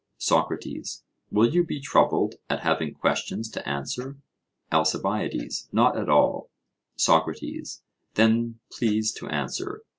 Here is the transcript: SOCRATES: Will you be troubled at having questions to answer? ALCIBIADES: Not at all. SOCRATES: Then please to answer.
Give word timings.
SOCRATES: 0.17 1.03
Will 1.31 1.47
you 1.53 1.63
be 1.63 1.79
troubled 1.79 2.33
at 2.49 2.61
having 2.61 2.91
questions 2.95 3.51
to 3.51 3.69
answer? 3.69 4.17
ALCIBIADES: 4.71 5.69
Not 5.71 5.95
at 5.95 6.09
all. 6.09 6.49
SOCRATES: 6.95 7.83
Then 8.15 8.59
please 8.71 9.13
to 9.13 9.27
answer. 9.27 9.83